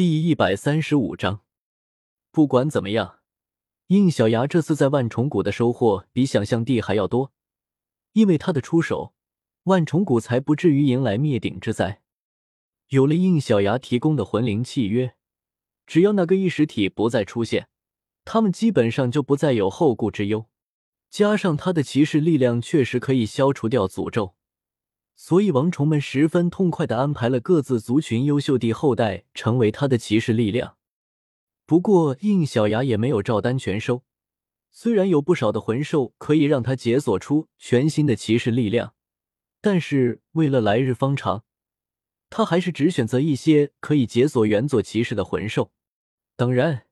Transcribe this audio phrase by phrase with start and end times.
[0.00, 1.42] 第一百三十五章，
[2.30, 3.18] 不管怎么样，
[3.88, 7.32] 应小牙这次在万重谷的收获比想象地还要多，
[8.14, 9.12] 因为他的出手，
[9.64, 12.00] 万重谷才不至于迎来灭顶之灾。
[12.88, 15.16] 有了应小牙提供的魂灵契约，
[15.86, 17.68] 只要那个异实体不再出现，
[18.24, 20.46] 他们基本上就不再有后顾之忧。
[21.10, 24.34] 加上他的骑士力量确实可以消除掉诅咒。
[25.22, 30.78] 所以，王虫们十分痛快的安排了各自族群优秀的后代成为他的骑士力量。
[31.66, 34.02] 不过，应小牙也没有照单全收。
[34.70, 38.94] 虽然有不少的魂兽可以让他解锁出全新的骑士力量，
[39.60, 41.44] 但是为了来日方长，
[42.30, 45.70] 他还是只选择一些可以解锁原作骑士的魂兽。
[46.34, 46.86] 当然，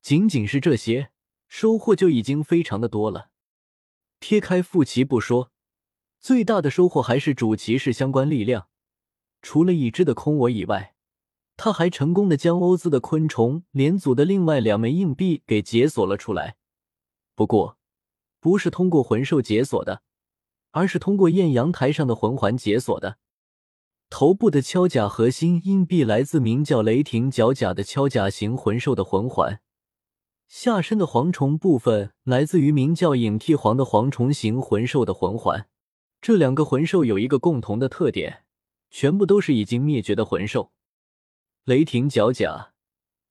[0.00, 1.10] 仅仅是这些
[1.46, 3.28] 收获就已经非常的多了。
[4.18, 5.52] 撇开副骑不说。
[6.20, 8.68] 最大的收获还是主骑士相关力量，
[9.40, 10.94] 除了已知的空我以外，
[11.56, 16.56] 他还成功的将欧兹的昆虫连组的另外两枚硬币给解锁了出来。
[17.34, 17.78] 不过，
[18.40, 20.02] 不是通过魂兽解锁的，
[20.72, 23.18] 而是通过艳阳台上的魂环解锁的。
[24.10, 29.60] 头部的锹甲核心硬币来自名叫雷霆角甲的锹甲型魂兽的魂环，
[30.48, 35.68] 下身的蝗虫部分来自于名叫影替皇的蝗虫型魂兽的魂环。
[36.20, 38.44] 这两个魂兽有一个共同的特点，
[38.90, 40.72] 全部都是已经灭绝的魂兽。
[41.64, 42.72] 雷霆角甲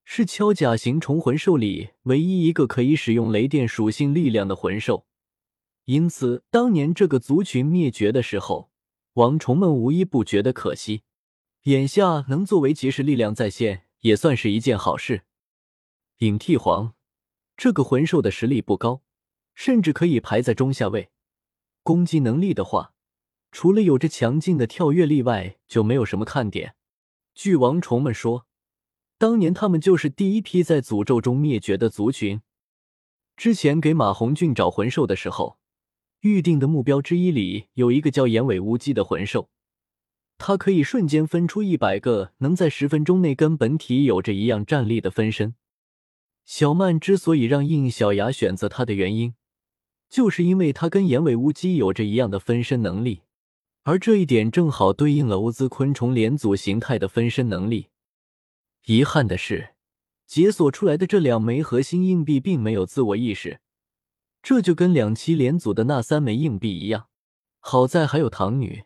[0.05, 5.05] 是锹甲型虫魂兽里唯一一个可以使用雷电属性力量的魂兽，
[5.85, 8.71] 因此当年这个族群灭绝的时候，
[9.13, 11.03] 王虫们无一不觉得可惜。
[11.63, 15.23] 眼下能作为骑士力量再现，也算是一件好事。
[16.19, 16.93] 影替皇
[17.57, 19.01] 这个魂兽的实力不高，
[19.53, 21.09] 甚至可以排在中下位。
[21.87, 22.91] 攻击能力的话，
[23.49, 26.75] 除了有着强劲的跳跃力外，就没有什么看点。
[27.33, 28.45] 据王虫们说，
[29.17, 32.41] 当年他们就是第一批在诅咒中灭绝的族群。
[33.37, 35.59] 之前给马红俊找魂兽的时候，
[36.19, 39.49] 预定的目标之一里有一个叫眼尾乌鸡的魂兽，
[40.37, 45.55] 它可以瞬间分出一百个能在十分钟内跟本体有着一样战力的分身。
[46.43, 49.35] 小曼之所以让应小牙选择他的原因。
[50.09, 53.23] 就是因为他跟眼尾乌鸡有着一样的分身能力，
[53.83, 57.87] 而这一点正好对应了乌兹昆虫连组形态的分身能力。
[58.85, 59.75] 遗憾的是，
[60.25, 63.59] 解锁出来的这两枚核心硬币并没有自我意识，
[64.41, 67.07] 这就跟两期连组的那三枚硬币一样。
[67.59, 68.85] 好在还有唐女，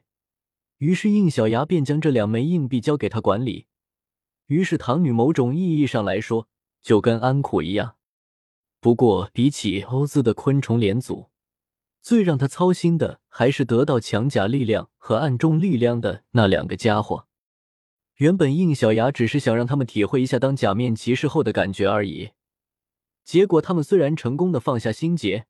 [0.80, 3.68] 于是应小牙便将这两枚硬币交给他管理。
[4.48, 6.48] 于是唐女某种意义上来说，
[6.81, 7.96] 就跟安苦一样。
[8.81, 11.30] 不过，比起欧兹的昆虫连组，
[12.02, 17.28] 最让他操心的还是得到强甲力量和暗中力量的那两个家伙。
[18.16, 22.31] 原本应小牙只是想让他们体会一下当假面骑士后的感觉而已，
[23.24, 25.46] 结果他们虽然成功的放下心结，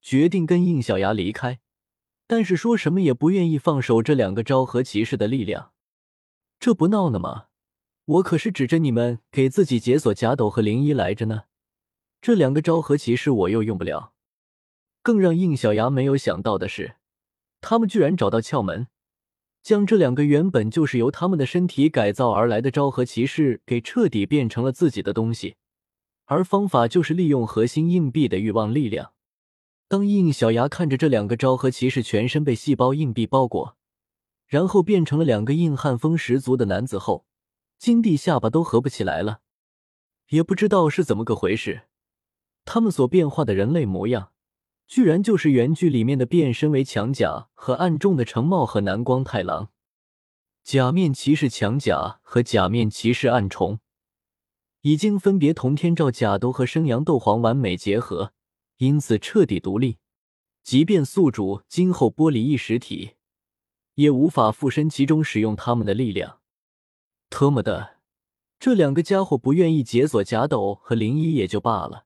[0.00, 1.58] 决定跟应小牙离开，
[2.28, 5.72] 但是说什么也不愿意放手这两个昭和骑士的力量。
[6.60, 7.46] 这不闹呢吗？
[8.04, 11.47] 我可是指着你们给自己解锁甲斗和灵衣来着呢。
[12.20, 14.12] 这两个昭和骑士我又用不了，
[15.02, 16.96] 更让应小牙没有想到的是，
[17.60, 18.88] 他们居然找到窍门，
[19.62, 25.56] 将这两个原本就是由他们的身体改造而来的昭和骑士给彻底变成了自己的东西，
[26.26, 29.12] 而方法就是利用核心硬币的欲望力量。
[29.86, 33.76] 当应小牙看着这两个昭和骑士全身被细胞硬币包裹，
[34.46, 37.24] 然后变成了两个硬汉风十足的男子后，
[37.78, 39.40] 金帝下巴都合不起来了，
[40.28, 41.87] 也不知道是怎么个回事。
[42.70, 44.32] 他们所变化的人类模样，
[44.86, 49.70] 居然就是原剧里面的变身为强甲和暗中的程茂和南光太郎。
[50.62, 53.80] 假面骑士强甲和假面骑士暗虫，
[54.82, 58.34] 已经分别同天照甲斗和生阳斗皇完美结合，
[58.76, 59.96] 因此彻底独立。
[60.62, 63.12] 即便宿主今后剥离异实体，
[63.94, 66.40] 也无法附身其中使用他们的力量。
[67.30, 67.96] 特么的，
[68.58, 72.04] 这两个家伙不愿意解锁甲斗和灵衣也就罢了。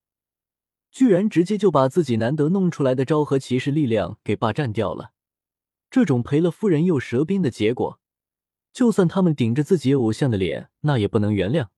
[0.93, 5.13] 居然直接就把自己难得弄出来的昭和骑士力量给霸占掉了，
[5.91, 7.99] 这种赔了夫人又折兵的结果，
[8.75, 11.69] 就算他们顶着自己偶像的脸，那也不能原谅。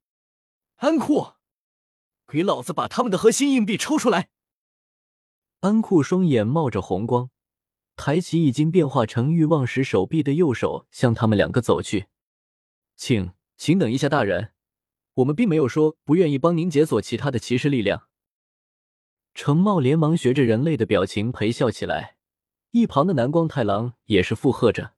[0.79, 1.35] 安库，
[2.27, 4.31] 给老子把他们的核心硬币抽出来！
[5.61, 7.31] 安库双眼冒着红光，
[7.95, 12.07] 抬起已经变化成欲望石手臂的右手，向他们两个走去。
[12.97, 14.51] 请，请等一下，大人，
[15.15, 18.09] 我们并没有说不愿意帮您解锁其他的骑士力量。
[19.35, 22.17] 程茂连忙学着人类的表情陪笑起来，
[22.71, 24.95] 一旁的南光太郎也是附和着：“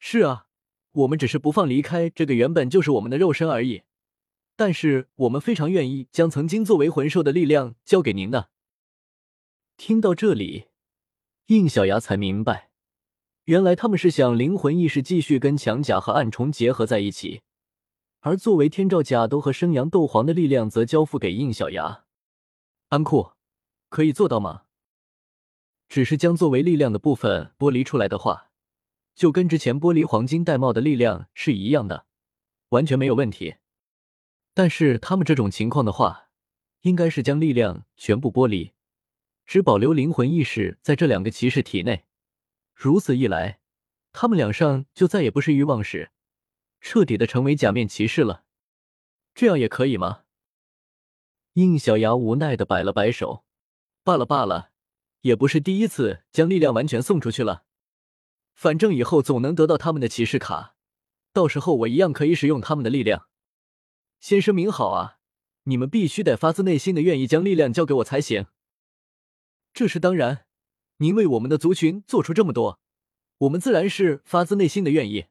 [0.00, 0.46] 是啊，
[0.92, 3.82] 我们只是不放离开这个原本就是我们的肉身而已。
[4.56, 8.50] 但是我们非常愿意将曾经作为魂兽的力量交给您的。
[9.76, 10.68] 听到这里，
[11.46, 12.70] 应小牙才明白，
[13.44, 17.42] 原来他们是想灵魂意识继续跟强甲和暗虫结合在一起，
[18.20, 22.04] 而作为天照甲都和生阳斗皇的力量则交付给应小牙。
[22.88, 23.32] 安库，
[23.92, 24.62] 可以做到吗？
[25.86, 28.50] 只是将作为力量的部分剥离出来的话，
[29.14, 32.06] 就跟之前剥离黄金玳瑁的力量是一样的，
[32.70, 33.56] 完全没有问题。
[34.54, 36.30] 但是他们这种情况的话，
[36.80, 38.72] 应该是将力量全部剥离，
[39.44, 42.06] 只保留灵魂意识在这两个骑士体内。
[42.74, 43.60] 如此一来，
[44.14, 46.10] 他们两上就再也不是欲望使，
[46.80, 48.44] 彻底的成为假面骑士了。
[49.34, 50.22] 这样也可以吗？
[51.52, 53.44] 应小牙无奈的摆了摆手，
[54.04, 54.70] 罢了罢了，
[55.20, 57.64] 也不是第一次将力量完全送出去了。
[58.54, 60.74] 反正以后总能得到他们的骑士卡，
[61.32, 63.28] 到时候我一样可以使用他们的力量。
[64.20, 65.18] 先声明好啊，
[65.64, 68.46] 你们必须得发自内心的愿意将力量交给我才行。
[69.72, 70.46] 这是当然，
[70.98, 72.80] 您为我们的族群做出这么多，
[73.38, 75.26] 我们自然是发自内心的愿意。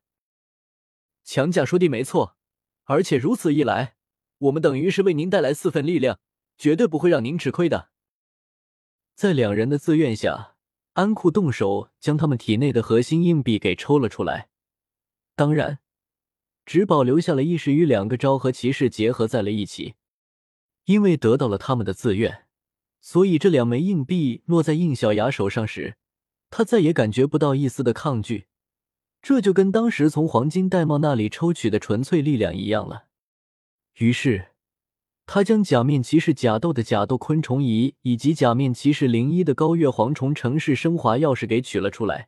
[1.24, 2.36] 强甲说的没错，
[2.86, 3.96] 而且如此一来，
[4.40, 6.20] 我们等于是为您带来四份力量，
[6.58, 7.92] 绝对不会让您吃亏的。
[9.16, 10.56] 在两人的自愿下，
[10.94, 14.50] 安库动手将他们体内的核心硬币给抽了出来，
[15.36, 15.80] 当然。
[16.64, 19.96] 只保留下了意识与两个昭和骑士结合在了一起，
[20.86, 22.46] 因为得到了他们的自愿，
[23.02, 25.98] 所以这两枚硬币落在应小牙手上时，
[26.52, 28.46] 他再也感觉不到一丝的抗拒。
[29.24, 33.08] 这就跟当时从黄金玳瑁那里抽取的纯粹力量一样了。
[33.96, 34.51] 于是，
[35.34, 42.28] 他将假面骑士假斗的假斗昆虫仪以及假面骑士零一的高月蝗虫城市升华钥匙给取了出来，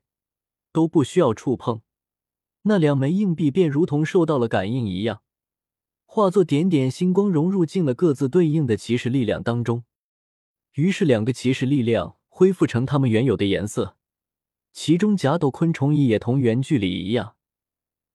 [0.71, 1.81] 都不需要触碰。
[2.61, 5.21] 那两枚硬币便如同受到了感应一样，
[6.05, 9.83] 化作点点星光，融入进了各自对应的骑士力量当中。
[10.75, 13.97] 于是，两个骑士力量恢复成他们原有的颜色。
[14.71, 17.35] 其中，假斗昆虫仪也同原剧里一样，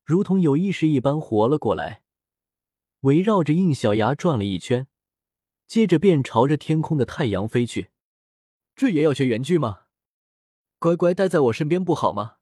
[0.02, 2.00] 如同有意识一般活了过来，
[3.00, 4.88] 围绕着应小牙转了一圈，
[5.66, 7.90] 接着便朝着天空的太阳飞去。
[8.74, 9.82] 这也要学原剧吗？
[10.78, 12.36] 乖乖待在我身边不好吗？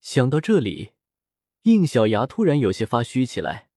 [0.00, 0.92] 想到这里，
[1.62, 3.68] 应小牙突然有些发虚起来。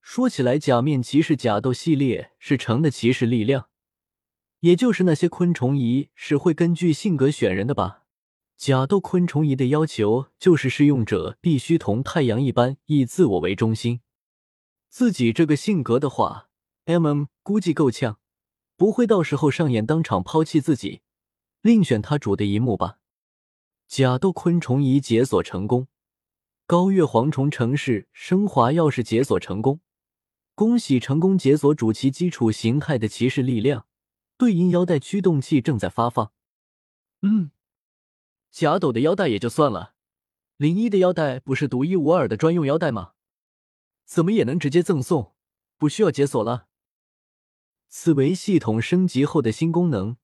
[0.00, 3.68] 说起来，假面骑士假斗系列是成的骑士力量，
[4.60, 8.04] 也就是那些昆虫仪是会根据性格选人的吧？
[8.56, 14.00] 假斗昆虫仪的要求就是试用者必须同太阳一般以自我为中心。
[14.88, 16.48] 自己这个性格的话
[16.86, 18.18] ，M M 估计够呛，
[18.76, 21.02] 不会到时候上演当场抛弃自己，
[21.60, 22.98] 另选他主的一幕吧？
[23.86, 25.88] 甲斗昆虫仪解锁成功，
[26.66, 29.80] 高月蝗虫城市升华钥匙解锁成功，
[30.54, 33.86] 恭喜成功解锁主骑基础形态的骑士力量，
[34.36, 36.32] 对应腰带驱动器正在发放。
[37.22, 37.50] 嗯，
[38.50, 39.94] 甲斗的腰带也就算了，
[40.56, 43.12] 零一的腰带不是独一无二的专用腰带吗？
[44.08, 45.34] 怎么也能直接赠送，
[45.76, 46.66] 不需要解锁了？
[47.88, 50.16] 此为系统升级后的新功能。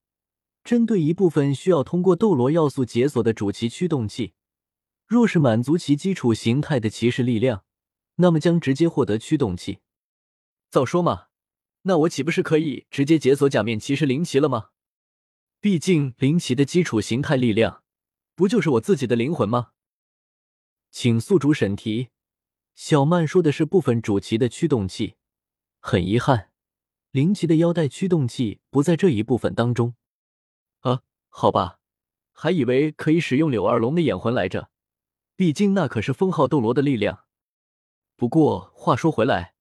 [0.64, 4.32] 针对一部分需要通过斗罗要素解锁的主骑驱动器，
[5.06, 7.66] 若是满足其基础形态的骑士力量，
[8.14, 9.80] 那么将直接获得驱动器。
[10.70, 11.26] 早说嘛，
[11.82, 14.70] 那我岂不是可以直接解锁假面骑士灵骑了吗？
[15.60, 17.84] 毕竟灵骑的基础形态力量，
[18.34, 19.72] 不就是我自己的灵魂吗？
[20.90, 22.08] 请宿主审题。
[22.74, 25.14] 小曼说的是部分主骑的驱动器，
[25.78, 26.50] 很遗憾，
[27.12, 29.94] 灵骑的腰带驱动器不在这一部分当中。
[30.80, 31.78] 啊好吧，
[32.32, 34.70] 还以为可以使用柳二龙的眼魂来着，
[35.36, 37.24] 毕竟那可是封号斗罗的力量。
[38.16, 39.54] 不过话说回来，